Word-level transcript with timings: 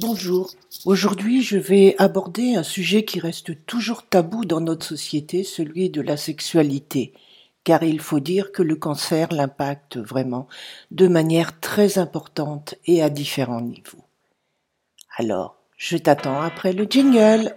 Bonjour. 0.00 0.50
Aujourd'hui, 0.86 1.40
je 1.40 1.56
vais 1.56 1.94
aborder 1.98 2.56
un 2.56 2.64
sujet 2.64 3.04
qui 3.04 3.20
reste 3.20 3.64
toujours 3.64 4.02
tabou 4.04 4.44
dans 4.44 4.60
notre 4.60 4.84
société, 4.84 5.44
celui 5.44 5.88
de 5.88 6.00
la 6.00 6.16
sexualité. 6.16 7.12
Car 7.62 7.84
il 7.84 8.00
faut 8.00 8.18
dire 8.18 8.50
que 8.50 8.64
le 8.64 8.74
cancer 8.74 9.28
l'impacte 9.30 9.96
vraiment 9.96 10.48
de 10.90 11.06
manière 11.06 11.60
très 11.60 11.96
importante 11.96 12.74
et 12.86 13.04
à 13.04 13.08
différents 13.08 13.60
niveaux. 13.60 14.04
Alors, 15.16 15.58
je 15.76 15.96
t'attends 15.96 16.40
après 16.40 16.72
le 16.72 16.86
jingle. 16.90 17.54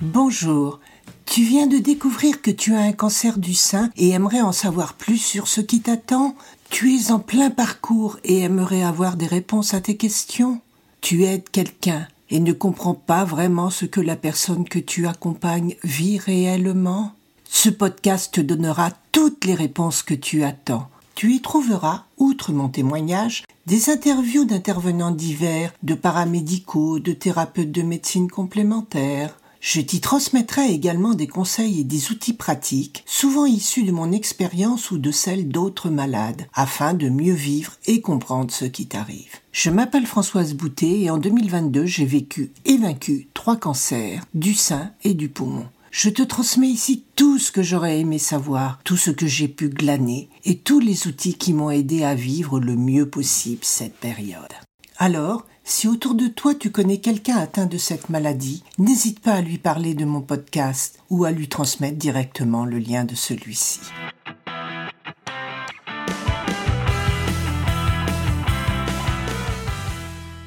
Bonjour. 0.00 0.80
Tu 1.24 1.44
viens 1.44 1.68
de 1.68 1.78
découvrir 1.78 2.42
que 2.42 2.50
tu 2.50 2.74
as 2.74 2.80
un 2.80 2.92
cancer 2.92 3.38
du 3.38 3.54
sein 3.54 3.90
et 3.96 4.10
aimerais 4.10 4.40
en 4.40 4.52
savoir 4.52 4.94
plus 4.94 5.18
sur 5.18 5.46
ce 5.46 5.60
qui 5.60 5.80
t'attend 5.80 6.34
Tu 6.74 6.96
es 6.96 7.12
en 7.12 7.20
plein 7.20 7.50
parcours 7.50 8.18
et 8.24 8.40
aimerais 8.40 8.82
avoir 8.82 9.16
des 9.16 9.28
réponses 9.28 9.74
à 9.74 9.80
tes 9.80 9.96
questions. 9.96 10.60
Tu 11.00 11.22
aides 11.22 11.48
quelqu'un 11.48 12.08
et 12.30 12.40
ne 12.40 12.52
comprends 12.52 12.94
pas 12.94 13.24
vraiment 13.24 13.70
ce 13.70 13.84
que 13.84 14.00
la 14.00 14.16
personne 14.16 14.68
que 14.68 14.80
tu 14.80 15.06
accompagnes 15.06 15.76
vit 15.84 16.18
réellement. 16.18 17.12
Ce 17.44 17.68
podcast 17.68 18.34
te 18.34 18.40
donnera 18.40 18.90
toutes 19.12 19.44
les 19.44 19.54
réponses 19.54 20.02
que 20.02 20.14
tu 20.14 20.42
attends. 20.42 20.88
Tu 21.14 21.34
y 21.34 21.40
trouveras, 21.40 22.06
outre 22.18 22.50
mon 22.50 22.68
témoignage, 22.68 23.44
des 23.66 23.88
interviews 23.88 24.44
d'intervenants 24.44 25.12
divers, 25.12 25.72
de 25.84 25.94
paramédicaux, 25.94 26.98
de 26.98 27.12
thérapeutes 27.12 27.70
de 27.70 27.82
médecine 27.82 28.28
complémentaire, 28.28 29.36
je 29.64 29.80
t'y 29.80 30.02
transmettrai 30.02 30.70
également 30.70 31.14
des 31.14 31.26
conseils 31.26 31.80
et 31.80 31.84
des 31.84 32.10
outils 32.10 32.34
pratiques, 32.34 33.02
souvent 33.06 33.46
issus 33.46 33.84
de 33.84 33.92
mon 33.92 34.12
expérience 34.12 34.90
ou 34.90 34.98
de 34.98 35.10
celle 35.10 35.48
d'autres 35.48 35.88
malades, 35.88 36.46
afin 36.52 36.92
de 36.92 37.08
mieux 37.08 37.32
vivre 37.32 37.72
et 37.86 38.02
comprendre 38.02 38.52
ce 38.52 38.66
qui 38.66 38.86
t'arrive. 38.86 39.38
Je 39.52 39.70
m'appelle 39.70 40.04
Françoise 40.04 40.52
Boutet 40.52 41.00
et 41.00 41.10
en 41.10 41.16
2022 41.16 41.86
j'ai 41.86 42.04
vécu 42.04 42.52
et 42.66 42.76
vaincu 42.76 43.28
trois 43.32 43.56
cancers, 43.56 44.26
du 44.34 44.52
sein 44.52 44.90
et 45.02 45.14
du 45.14 45.30
poumon. 45.30 45.64
Je 45.90 46.10
te 46.10 46.22
transmets 46.22 46.68
ici 46.68 47.02
tout 47.16 47.38
ce 47.38 47.50
que 47.50 47.62
j'aurais 47.62 48.00
aimé 48.00 48.18
savoir, 48.18 48.80
tout 48.84 48.98
ce 48.98 49.10
que 49.10 49.26
j'ai 49.26 49.48
pu 49.48 49.70
glaner 49.70 50.28
et 50.44 50.58
tous 50.58 50.78
les 50.78 51.06
outils 51.06 51.38
qui 51.38 51.54
m'ont 51.54 51.70
aidé 51.70 52.04
à 52.04 52.14
vivre 52.14 52.60
le 52.60 52.76
mieux 52.76 53.08
possible 53.08 53.64
cette 53.64 53.96
période. 53.96 54.52
Alors, 54.98 55.46
si 55.66 55.88
autour 55.88 56.14
de 56.14 56.28
toi 56.28 56.54
tu 56.54 56.70
connais 56.70 56.98
quelqu'un 56.98 57.38
atteint 57.38 57.64
de 57.64 57.78
cette 57.78 58.10
maladie, 58.10 58.62
n'hésite 58.78 59.20
pas 59.20 59.32
à 59.32 59.40
lui 59.40 59.56
parler 59.56 59.94
de 59.94 60.04
mon 60.04 60.20
podcast 60.20 61.00
ou 61.08 61.24
à 61.24 61.30
lui 61.30 61.48
transmettre 61.48 61.96
directement 61.96 62.66
le 62.66 62.78
lien 62.78 63.04
de 63.04 63.14
celui-ci. 63.14 63.80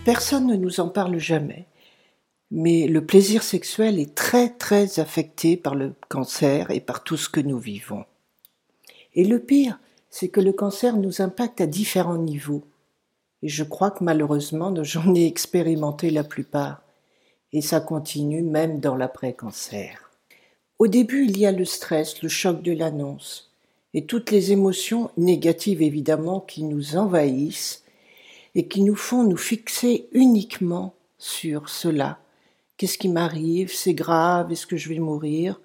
Personne 0.06 0.48
ne 0.48 0.56
nous 0.56 0.80
en 0.80 0.88
parle 0.88 1.18
jamais, 1.18 1.66
mais 2.52 2.88
le 2.88 3.04
plaisir 3.04 3.42
sexuel 3.42 4.00
est 4.00 4.14
très 4.14 4.50
très 4.50 5.00
affecté 5.00 5.58
par 5.58 5.74
le 5.74 5.96
cancer 6.08 6.70
et 6.70 6.80
par 6.80 7.04
tout 7.04 7.18
ce 7.18 7.28
que 7.28 7.42
nous 7.42 7.58
vivons. 7.58 8.06
Et 9.16 9.26
le 9.26 9.40
pire, 9.40 9.80
c'est 10.12 10.30
que 10.30 10.40
le 10.40 10.54
cancer 10.54 10.96
nous 10.96 11.22
impacte 11.22 11.60
à 11.60 11.66
différents 11.66 12.20
niveaux. 12.20 12.64
Et 13.44 13.50
je 13.50 13.64
crois 13.64 13.92
que 13.92 14.04
malheureusement, 14.04 14.74
j'en 14.84 15.14
ai 15.16 15.26
expérimenté 15.26 16.10
la 16.10 16.24
plupart. 16.24 16.82
Et 17.54 17.62
ça 17.62 17.80
continue 17.80 18.42
même 18.42 18.80
dans 18.80 18.96
l'après-cancer. 18.96 20.12
Au 20.80 20.88
début, 20.88 21.26
il 21.26 21.38
y 21.38 21.46
a 21.46 21.52
le 21.52 21.66
stress, 21.66 22.22
le 22.22 22.30
choc 22.30 22.62
de 22.62 22.74
l'annonce, 22.74 23.52
et 23.94 24.06
toutes 24.06 24.32
les 24.32 24.52
émotions 24.52 25.10
négatives 25.18 25.82
évidemment 25.82 26.40
qui 26.40 26.64
nous 26.64 26.98
envahissent 26.98 27.84
et 28.54 28.68
qui 28.68 28.84
nous 28.84 28.96
font 28.96 29.24
nous 29.24 29.38
fixer 29.38 30.08
uniquement 30.12 30.94
sur 31.18 31.70
cela. 31.70 32.20
Qu'est-ce 32.76 32.98
qui 32.98 33.10
m'arrive? 33.10 33.74
C'est 33.74 33.96
grave 33.96 34.52
Est-ce 34.52 34.68
que 34.68 34.78
je 34.78 34.90
vais 34.90 35.00
mourir? 35.00 35.60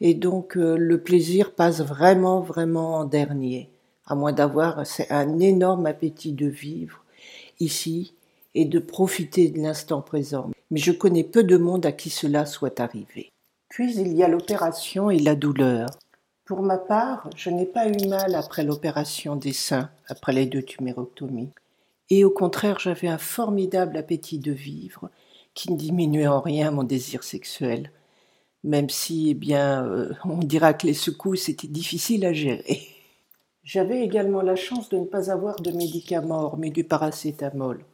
Et 0.00 0.14
donc 0.14 0.56
euh, 0.56 0.76
le 0.76 1.00
plaisir 1.00 1.54
passe 1.54 1.80
vraiment, 1.80 2.40
vraiment 2.40 2.96
en 2.96 3.04
dernier 3.04 3.70
à 4.06 4.14
moins 4.14 4.32
d'avoir 4.32 4.82
un 5.10 5.38
énorme 5.38 5.86
appétit 5.86 6.32
de 6.32 6.46
vivre 6.46 7.01
ici 7.62 8.14
et 8.54 8.64
de 8.64 8.78
profiter 8.78 9.48
de 9.48 9.58
l'instant 9.58 10.02
présent. 10.02 10.50
Mais 10.70 10.80
je 10.80 10.92
connais 10.92 11.24
peu 11.24 11.44
de 11.44 11.56
monde 11.56 11.86
à 11.86 11.92
qui 11.92 12.10
cela 12.10 12.46
soit 12.46 12.80
arrivé. 12.80 13.30
Puis 13.68 13.94
il 13.96 14.12
y 14.14 14.22
a 14.22 14.28
l'opération 14.28 15.10
et 15.10 15.18
la 15.18 15.34
douleur. 15.34 15.88
Pour 16.44 16.62
ma 16.62 16.76
part, 16.76 17.30
je 17.36 17.50
n'ai 17.50 17.64
pas 17.64 17.88
eu 17.88 18.08
mal 18.08 18.34
après 18.34 18.64
l'opération 18.64 19.36
des 19.36 19.52
seins, 19.52 19.90
après 20.08 20.32
les 20.32 20.46
deux 20.46 20.62
tumérectomies. 20.62 21.50
Et 22.10 22.24
au 22.24 22.30
contraire, 22.30 22.78
j'avais 22.78 23.08
un 23.08 23.18
formidable 23.18 23.96
appétit 23.96 24.38
de 24.38 24.52
vivre 24.52 25.08
qui 25.54 25.72
ne 25.72 25.78
diminuait 25.78 26.26
en 26.26 26.40
rien 26.40 26.70
mon 26.70 26.82
désir 26.82 27.24
sexuel, 27.24 27.90
même 28.64 28.90
si, 28.90 29.30
eh 29.30 29.34
bien, 29.34 29.84
euh, 29.86 30.12
on 30.24 30.38
dira 30.38 30.74
que 30.74 30.86
les 30.86 30.94
secousses 30.94 31.48
étaient 31.48 31.68
difficiles 31.68 32.26
à 32.26 32.32
gérer. 32.32 32.82
J'avais 33.62 34.02
également 34.02 34.42
la 34.42 34.56
chance 34.56 34.88
de 34.88 34.98
ne 34.98 35.04
pas 35.04 35.30
avoir 35.30 35.60
de 35.60 35.70
médicaments 35.70 36.56
mais 36.58 36.70
du 36.70 36.84
paracétamol. 36.84 37.84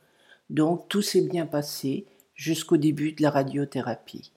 Donc 0.49 0.89
tout 0.89 1.03
s'est 1.03 1.29
bien 1.29 1.47
passé 1.47 2.07
jusqu'au 2.35 2.79
début 2.79 3.13
de 3.13 3.23
la 3.23 3.31
radiothérapie. 3.31 4.33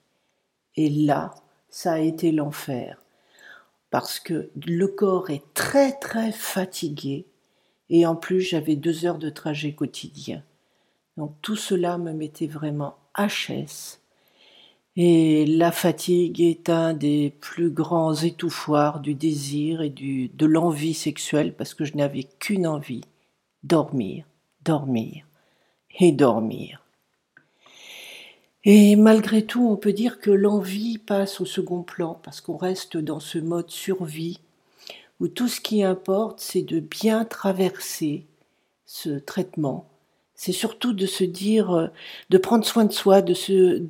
Et 0.76 0.90
là, 0.90 1.34
ça 1.70 1.94
a 1.94 1.98
été 2.00 2.32
l'enfer. 2.32 3.02
Parce 3.90 4.20
que 4.20 4.50
le 4.66 4.88
corps 4.88 5.30
est 5.30 5.42
très 5.54 5.92
très 5.92 6.32
fatigué 6.32 7.26
et 7.88 8.06
en 8.06 8.16
plus 8.16 8.40
j'avais 8.40 8.76
deux 8.76 9.06
heures 9.06 9.18
de 9.18 9.30
trajet 9.30 9.72
quotidien. 9.72 10.42
Donc 11.16 11.34
tout 11.40 11.56
cela 11.56 11.96
me 11.98 12.12
mettait 12.12 12.46
vraiment 12.46 12.96
HS 13.16 14.01
et 14.96 15.46
la 15.46 15.72
fatigue 15.72 16.40
est 16.40 16.68
un 16.68 16.92
des 16.92 17.32
plus 17.40 17.70
grands 17.70 18.14
étouffoirs 18.14 19.00
du 19.00 19.14
désir 19.14 19.80
et 19.80 19.90
de 19.90 20.46
l'envie 20.46 20.94
sexuelle 20.94 21.54
parce 21.54 21.72
que 21.72 21.84
je 21.84 21.96
n'avais 21.96 22.24
qu'une 22.24 22.66
envie, 22.66 23.04
dormir, 23.62 24.26
dormir 24.64 25.24
et 25.98 26.12
dormir. 26.12 26.82
Et 28.64 28.94
malgré 28.96 29.44
tout, 29.44 29.66
on 29.66 29.76
peut 29.76 29.92
dire 29.92 30.20
que 30.20 30.30
l'envie 30.30 30.98
passe 30.98 31.40
au 31.40 31.44
second 31.46 31.82
plan 31.82 32.20
parce 32.22 32.40
qu'on 32.40 32.56
reste 32.56 32.96
dans 32.96 33.18
ce 33.18 33.38
mode 33.38 33.70
survie 33.70 34.40
où 35.20 35.28
tout 35.28 35.48
ce 35.48 35.60
qui 35.60 35.82
importe, 35.82 36.40
c'est 36.40 36.62
de 36.62 36.80
bien 36.80 37.24
traverser 37.24 38.26
ce 38.84 39.10
traitement. 39.18 39.88
C'est 40.34 40.52
surtout 40.52 40.92
de 40.92 41.06
se 41.06 41.24
dire, 41.24 41.90
de 42.30 42.38
prendre 42.38 42.64
soin 42.64 42.84
de 42.84 42.92
soi, 42.92 43.22
de 43.22 43.34
se 43.34 43.84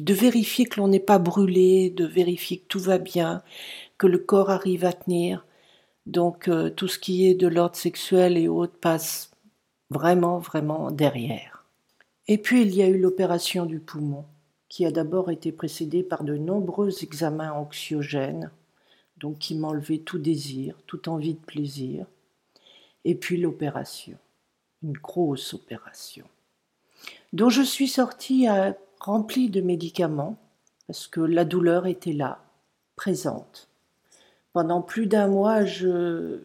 de 0.00 0.14
vérifier 0.14 0.66
que 0.66 0.80
l'on 0.80 0.88
n'est 0.88 1.00
pas 1.00 1.18
brûlé, 1.18 1.90
de 1.90 2.04
vérifier 2.04 2.58
que 2.58 2.66
tout 2.66 2.80
va 2.80 2.98
bien, 2.98 3.42
que 3.96 4.06
le 4.06 4.18
corps 4.18 4.50
arrive 4.50 4.84
à 4.84 4.92
tenir. 4.92 5.44
Donc 6.06 6.48
euh, 6.48 6.70
tout 6.70 6.88
ce 6.88 6.98
qui 6.98 7.26
est 7.26 7.34
de 7.34 7.48
l'ordre 7.48 7.76
sexuel 7.76 8.36
et 8.36 8.48
autres 8.48 8.78
passe 8.78 9.30
vraiment, 9.90 10.38
vraiment 10.38 10.90
derrière. 10.90 11.64
Et 12.28 12.38
puis 12.38 12.62
il 12.62 12.74
y 12.74 12.82
a 12.82 12.88
eu 12.88 12.98
l'opération 12.98 13.66
du 13.66 13.80
poumon, 13.80 14.24
qui 14.68 14.84
a 14.86 14.90
d'abord 14.90 15.30
été 15.30 15.50
précédée 15.50 16.02
par 16.02 16.24
de 16.24 16.36
nombreux 16.36 17.02
examens 17.02 17.52
anxiogènes, 17.52 18.50
donc 19.16 19.38
qui 19.38 19.54
m'enlevaient 19.54 19.98
tout 19.98 20.18
désir, 20.18 20.76
toute 20.86 21.08
envie 21.08 21.34
de 21.34 21.40
plaisir. 21.40 22.06
Et 23.04 23.14
puis 23.14 23.38
l'opération, 23.38 24.18
une 24.82 24.92
grosse 24.92 25.54
opération, 25.54 26.26
dont 27.32 27.50
je 27.50 27.62
suis 27.62 27.88
sortie 27.88 28.46
à 28.46 28.76
rempli 29.00 29.50
de 29.50 29.60
médicaments, 29.60 30.38
parce 30.86 31.06
que 31.06 31.20
la 31.20 31.44
douleur 31.44 31.86
était 31.86 32.12
là, 32.12 32.44
présente. 32.96 33.68
Pendant 34.52 34.82
plus 34.82 35.06
d'un 35.06 35.28
mois, 35.28 35.64
je, 35.64 36.40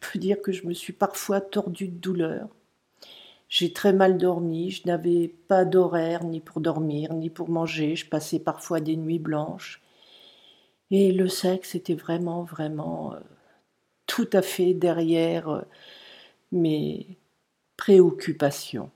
peux 0.00 0.18
dire 0.18 0.42
que 0.42 0.52
je 0.52 0.66
me 0.66 0.74
suis 0.74 0.92
parfois 0.92 1.40
tordue 1.40 1.88
de 1.88 1.98
douleur. 1.98 2.48
J'ai 3.48 3.72
très 3.72 3.92
mal 3.92 4.18
dormi, 4.18 4.70
je 4.70 4.86
n'avais 4.86 5.28
pas 5.48 5.64
d'horaire 5.64 6.24
ni 6.24 6.40
pour 6.40 6.60
dormir, 6.60 7.14
ni 7.14 7.30
pour 7.30 7.48
manger, 7.48 7.94
je 7.96 8.08
passais 8.08 8.40
parfois 8.40 8.80
des 8.80 8.96
nuits 8.96 9.20
blanches. 9.20 9.80
Et 10.90 11.12
le 11.12 11.28
sexe 11.28 11.74
était 11.74 11.94
vraiment, 11.94 12.42
vraiment 12.42 13.14
euh, 13.14 13.20
tout 14.06 14.28
à 14.32 14.42
fait 14.42 14.74
derrière 14.74 15.48
euh, 15.48 15.62
mes 16.52 17.18
préoccupations. 17.76 18.90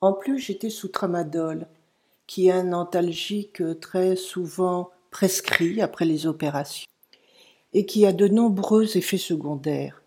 En 0.00 0.12
plus, 0.12 0.38
j'étais 0.38 0.70
sous 0.70 0.88
tramadol, 0.88 1.66
qui 2.26 2.48
est 2.48 2.52
un 2.52 2.72
antalgique 2.72 3.62
très 3.80 4.14
souvent 4.14 4.90
prescrit 5.10 5.80
après 5.80 6.04
les 6.04 6.26
opérations 6.26 6.86
et 7.72 7.84
qui 7.86 8.06
a 8.06 8.12
de 8.12 8.28
nombreux 8.28 8.96
effets 8.96 9.18
secondaires. 9.18 10.02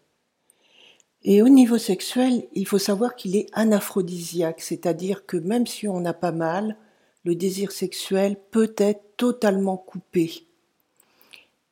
Et 1.24 1.42
au 1.42 1.50
niveau 1.50 1.78
sexuel, 1.78 2.48
il 2.54 2.66
faut 2.66 2.80
savoir 2.80 3.16
qu'il 3.16 3.36
est 3.36 3.48
anaphrodisiaque, 3.54 4.62
c'est-à-dire 4.62 5.26
que 5.26 5.38
même 5.38 5.68
si 5.68 5.88
on 5.88 6.00
n'a 6.00 6.14
pas 6.14 6.32
mal, 6.32 6.78
le 7.24 7.36
désir 7.36 7.72
sexuel 7.72 8.38
peut 8.50 8.74
être 8.78 9.18
totalement 9.18 9.78
coupé. 9.78 10.48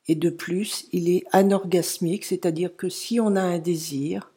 Et 0.07 0.15
de 0.15 0.29
plus, 0.29 0.87
il 0.91 1.09
est 1.09 1.23
anorgasmique, 1.31 2.25
c'est-à-dire 2.25 2.75
que 2.75 2.89
si 2.89 3.19
on 3.19 3.35
a 3.35 3.41
un 3.41 3.59
désir, 3.59 4.31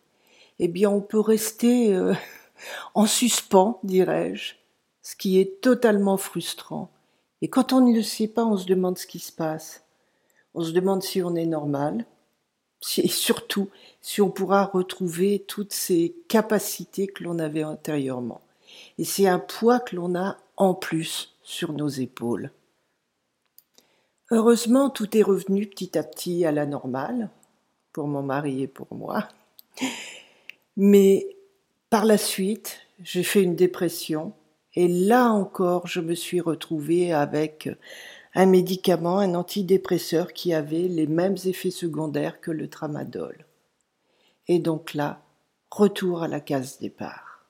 eh 0.59 0.69
bien 0.69 0.89
on 0.91 1.01
peut 1.01 1.21
rester 1.21 1.95
euh, 1.95 2.15
en 2.95 3.07
suspens, 3.07 3.79
dirais-je, 3.83 4.55
ce 5.03 5.17
qui 5.17 5.41
est 5.41 5.61
totalement 5.61 6.17
frustrant. 6.17 6.91
Et 7.41 7.49
quand 7.49 7.73
on 7.73 7.81
ne 7.81 7.95
le 7.95 8.03
sait 8.03 8.29
pas, 8.29 8.45
on 8.45 8.57
se 8.57 8.67
demande 8.67 8.99
ce 8.99 9.07
qui 9.07 9.19
se 9.19 9.33
passe. 9.33 9.85
On 10.55 10.63
se 10.63 10.71
demande 10.71 11.03
si 11.03 11.23
on 11.23 11.35
est 11.35 11.47
normal, 11.47 12.05
et 12.99 13.09
surtout 13.09 13.69
si 14.01 14.21
on 14.21 14.31
pourra 14.31 14.65
retrouver 14.65 15.45
toutes 15.47 15.73
ces 15.73 16.15
capacités 16.29 17.07
que 17.07 17.25
l'on 17.25 17.39
avait 17.39 17.65
antérieurement. 17.65 18.41
Et 18.99 19.05
c'est 19.05 19.27
un 19.27 19.39
poids 19.39 19.81
que 19.81 19.97
l'on 19.97 20.15
a 20.15 20.37
en 20.57 20.75
plus 20.75 21.35
sur 21.43 21.73
nos 21.73 21.89
épaules. 21.89 22.51
Heureusement, 24.31 24.91
tout 24.91 25.17
est 25.17 25.23
revenu 25.23 25.67
petit 25.67 25.99
à 25.99 26.03
petit 26.03 26.45
à 26.45 26.53
la 26.53 26.67
normale, 26.67 27.31
pour 27.93 28.07
mon 28.07 28.23
mari 28.23 28.63
et 28.63 28.69
pour 28.69 28.87
moi. 28.91 29.29
Mais 30.77 31.32
par 31.93 32.07
la 32.07 32.17
suite, 32.17 32.79
j'ai 33.03 33.23
fait 33.23 33.43
une 33.43 33.55
dépression 33.55 34.33
et 34.73 34.89
là 34.89 35.29
encore, 35.29 35.87
je 35.87 36.01
me 36.01 36.15
suis 36.15 36.41
retrouvée 36.41 37.13
avec 37.13 37.69
un 38.35 38.47
médicament, 38.47 39.19
un 39.19 39.35
antidépresseur 39.35 40.33
qui 40.33 40.55
avait 40.55 40.89
les 40.89 41.07
mêmes 41.07 41.37
effets 41.45 41.71
secondaires 41.71 42.41
que 42.41 42.51
le 42.51 42.71
tramadol. 42.71 43.45
Et 44.49 44.59
donc 44.59 44.95
là, 44.95 45.23
retour 45.71 46.23
à 46.23 46.29
la 46.29 46.41
case 46.41 46.79
départ. 46.79 47.47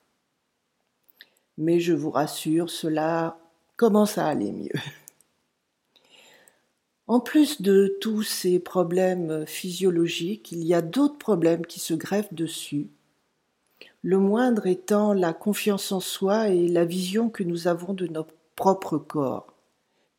Mais 1.57 1.79
je 1.79 1.93
vous 1.93 2.11
rassure, 2.11 2.69
cela 2.69 3.39
commence 3.77 4.17
à 4.17 4.27
aller 4.27 4.51
mieux. 4.51 4.81
En 7.07 7.21
plus 7.21 7.61
de 7.61 7.97
tous 8.01 8.23
ces 8.23 8.59
problèmes 8.59 9.45
physiologiques, 9.45 10.51
il 10.51 10.65
y 10.65 10.73
a 10.73 10.81
d'autres 10.81 11.17
problèmes 11.17 11.65
qui 11.65 11.79
se 11.79 11.93
greffent 11.93 12.33
dessus. 12.33 12.89
Le 14.03 14.17
moindre 14.17 14.67
étant 14.67 15.13
la 15.13 15.31
confiance 15.31 15.93
en 15.93 16.01
soi 16.01 16.49
et 16.49 16.67
la 16.67 16.83
vision 16.83 17.29
que 17.29 17.43
nous 17.43 17.69
avons 17.69 17.93
de 17.93 18.05
notre 18.05 18.33
propre 18.55 18.97
corps. 18.97 19.53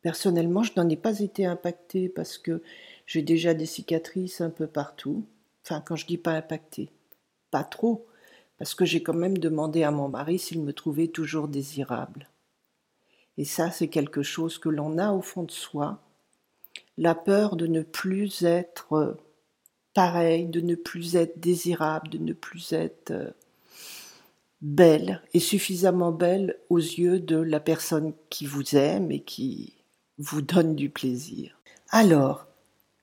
Personnellement, 0.01 0.63
je 0.63 0.71
n'en 0.75 0.89
ai 0.89 0.95
pas 0.95 1.19
été 1.19 1.45
impactée 1.45 2.09
parce 2.09 2.39
que 2.39 2.63
j'ai 3.05 3.21
déjà 3.21 3.53
des 3.53 3.67
cicatrices 3.67 4.41
un 4.41 4.49
peu 4.49 4.65
partout. 4.65 5.23
Enfin, 5.63 5.81
quand 5.81 5.95
je 5.95 6.07
dis 6.07 6.17
pas 6.17 6.31
impactée, 6.31 6.89
pas 7.51 7.63
trop, 7.63 8.07
parce 8.57 8.73
que 8.73 8.85
j'ai 8.85 9.03
quand 9.03 9.13
même 9.13 9.37
demandé 9.37 9.83
à 9.83 9.91
mon 9.91 10.09
mari 10.09 10.39
s'il 10.39 10.63
me 10.63 10.73
trouvait 10.73 11.07
toujours 11.07 11.47
désirable. 11.47 12.27
Et 13.37 13.45
ça, 13.45 13.69
c'est 13.69 13.87
quelque 13.87 14.23
chose 14.23 14.57
que 14.57 14.69
l'on 14.69 14.97
a 14.97 15.11
au 15.11 15.21
fond 15.21 15.43
de 15.43 15.51
soi 15.51 16.01
la 16.97 17.13
peur 17.13 17.55
de 17.55 17.67
ne 17.67 17.83
plus 17.83 18.43
être 18.43 19.17
pareil, 19.93 20.47
de 20.47 20.61
ne 20.61 20.75
plus 20.75 21.15
être 21.15 21.39
désirable, 21.39 22.09
de 22.09 22.17
ne 22.17 22.33
plus 22.33 22.73
être 22.73 23.11
euh, 23.11 23.31
belle 24.61 25.21
et 25.33 25.39
suffisamment 25.39 26.11
belle 26.11 26.57
aux 26.69 26.79
yeux 26.79 27.19
de 27.19 27.37
la 27.37 27.59
personne 27.59 28.13
qui 28.29 28.45
vous 28.45 28.75
aime 28.75 29.11
et 29.11 29.21
qui 29.21 29.73
vous 30.17 30.41
donne 30.41 30.75
du 30.75 30.89
plaisir. 30.89 31.59
Alors, 31.89 32.47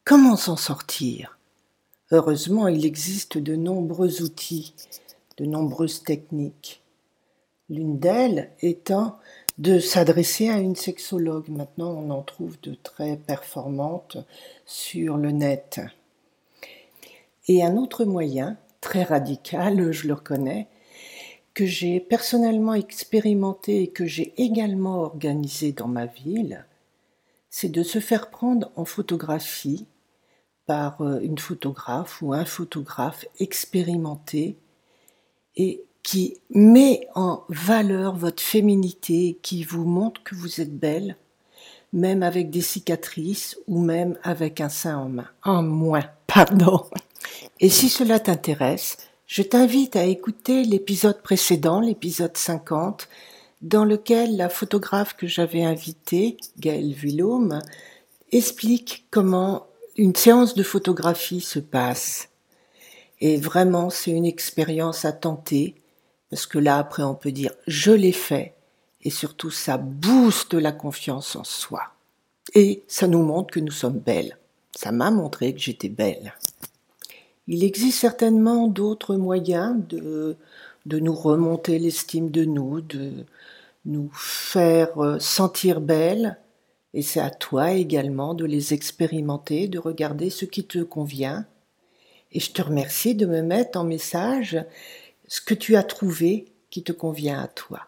comment 0.05 0.37
s'en 0.37 0.57
sortir? 0.57 1.39
Heureusement, 2.11 2.69
il 2.69 2.85
existe 2.85 3.39
de 3.39 3.57
nombreux 3.57 4.23
outils, 4.23 4.75
de 5.39 5.45
nombreuses 5.45 6.03
techniques. 6.03 6.83
L'une 7.69 7.99
d'elles 7.99 8.51
étant 8.61 9.19
de 9.59 9.79
s'adresser 9.79 10.49
à 10.49 10.59
une 10.59 10.77
sexologue. 10.77 11.49
Maintenant, 11.49 11.91
on 11.91 12.11
en 12.11 12.23
trouve 12.23 12.61
de 12.63 12.75
très 12.75 13.17
performantes 13.17 14.17
sur 14.67 15.17
le 15.17 15.31
net. 15.31 15.81
Et 17.49 17.65
un 17.65 17.77
autre 17.77 18.05
moyen, 18.05 18.57
très 18.81 19.03
radical, 19.03 19.93
je 19.93 20.09
le 20.09 20.15
reconnais, 20.15 20.69
que 21.55 21.67
j'ai 21.67 22.01
personnellement 22.01 22.75
expérimenté 22.75 23.83
et 23.83 23.89
que 23.89 24.07
j'ai 24.07 24.33
également 24.37 25.01
organisé 25.01 25.73
dans 25.73 25.89
ma 25.89 26.07
ville, 26.07 26.65
c'est 27.51 27.69
de 27.69 27.83
se 27.83 27.99
faire 27.99 28.31
prendre 28.31 28.71
en 28.77 28.85
photographie 28.85 29.87
par 30.67 31.03
euh, 31.03 31.21
une 31.21 31.39
photographe 31.39 32.23
ou 32.23 32.33
un 32.33 32.45
photographe 32.45 33.27
expérimenté 33.39 34.57
et 35.57 35.85
qui 36.03 36.39
met 36.51 37.07
en 37.15 37.45
valeur 37.49 38.17
votre 38.17 38.43
féminité, 38.43 39.39
qui 39.43 39.65
vous 39.65 39.85
montre 39.85 40.23
que 40.23 40.35
vous 40.35 40.61
êtes 40.61 40.77
belle, 40.77 41.17
même 41.93 42.23
avec 42.23 42.51
des 42.51 42.63
cicatrices 42.63 43.59
ou 43.69 43.81
même 43.81 44.19
avec 44.23 44.61
un 44.61 44.69
sein 44.69 44.97
en 44.99 45.09
main. 45.09 45.29
En 45.45 45.63
moins, 45.63 46.05
pardon. 46.27 46.87
Et 47.61 47.69
si 47.69 47.89
cela 47.89 48.19
t'intéresse, 48.19 48.97
je 49.33 49.41
t'invite 49.41 49.97
à 49.97 50.05
écouter 50.05 50.63
l'épisode 50.63 51.23
précédent, 51.23 51.81
l'épisode 51.81 52.37
50, 52.37 53.09
dans 53.63 53.87
lequel 53.87 54.37
la 54.37 54.51
photographe 54.51 55.17
que 55.17 55.27
j'avais 55.27 55.65
invitée, 55.65 56.37
Gaëlle 56.59 56.93
Villaume, 56.93 57.63
explique 58.31 59.07
comment 59.11 59.69
une 59.97 60.15
séance 60.15 60.55
de 60.55 60.63
photographie 60.63 61.41
se 61.41 61.61
passe. 61.61 62.29
Et 63.23 63.39
vraiment, 63.39 63.89
c'est 63.89 64.11
une 64.11 64.27
expérience 64.27 65.07
à 65.07 65.13
tenter 65.13 65.77
parce 66.29 66.45
que 66.45 66.59
là, 66.59 66.77
après, 66.77 67.03
on 67.03 67.15
peut 67.15 67.33
dire 67.33 67.55
je 67.67 67.93
l'ai 67.93 68.13
fait. 68.13 68.53
Et 69.01 69.09
surtout, 69.09 69.51
ça 69.51 69.79
booste 69.79 70.53
la 70.53 70.73
confiance 70.73 71.37
en 71.37 71.45
soi. 71.45 71.85
Et 72.53 72.83
ça 72.87 73.07
nous 73.07 73.23
montre 73.23 73.55
que 73.55 73.61
nous 73.61 73.73
sommes 73.73 73.99
belles. 73.99 74.37
Ça 74.77 74.93
m'a 74.93 75.11
montré 75.11 75.55
que 75.55 75.61
j'étais 75.61 75.89
belle. 75.89 76.35
Il 77.49 77.65
existe 77.65 77.99
certainement 77.99 78.69
d'autres 78.69 79.17
moyens 79.17 79.77
de, 79.89 80.37
de 80.87 80.99
nous 80.99 81.15
remonter 81.15 81.79
l'estime 81.79 82.31
de 82.31 82.45
nous, 82.45 82.81
de 82.81 83.25
nous 83.85 84.11
faire 84.15 85.03
euh, 85.03 85.19
sentir 85.19 85.81
belles. 85.81 86.39
Et 86.95 87.03
c'est 87.03 87.21
à 87.21 87.31
toi 87.31 87.73
également 87.73 88.35
de 88.35 88.45
les 88.45 88.75
expérimenter, 88.75 89.67
de 89.67 89.79
regarder 89.79 90.31
ce 90.31 90.45
qui 90.45 90.65
te 90.65 90.79
convient. 90.79 91.47
Et 92.33 92.41
je 92.41 92.53
te 92.53 92.63
remercie 92.63 93.15
de 93.15 93.27
me 93.27 93.43
mettre 93.43 93.79
en 93.79 93.85
message 93.85 94.63
ce 95.27 95.41
que 95.41 95.55
tu 95.55 95.77
as 95.77 95.83
trouvé 95.83 96.47
qui 96.71 96.83
te 96.83 96.93
convient 96.93 97.41
à 97.41 97.49
toi. 97.49 97.81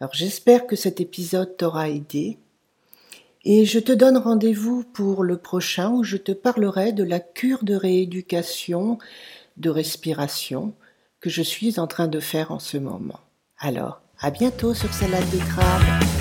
Alors 0.00 0.14
j'espère 0.14 0.66
que 0.66 0.76
cet 0.76 1.00
épisode 1.00 1.56
t'aura 1.56 1.90
aidé 1.90 2.38
et 3.44 3.64
je 3.64 3.78
te 3.78 3.92
donne 3.92 4.16
rendez-vous 4.16 4.84
pour 4.84 5.24
le 5.24 5.36
prochain 5.36 5.90
où 5.90 6.04
je 6.04 6.16
te 6.16 6.32
parlerai 6.32 6.92
de 6.92 7.04
la 7.04 7.20
cure 7.20 7.64
de 7.64 7.74
rééducation 7.74 8.98
de 9.56 9.70
respiration 9.70 10.74
que 11.20 11.30
je 11.30 11.42
suis 11.42 11.78
en 11.78 11.86
train 11.86 12.08
de 12.08 12.20
faire 12.20 12.50
en 12.52 12.58
ce 12.58 12.76
moment. 12.76 13.20
Alors, 13.58 14.00
à 14.20 14.30
bientôt 14.30 14.74
sur 14.74 14.92
Salade 14.92 15.28
de 15.30 15.38
crabe. 15.38 16.19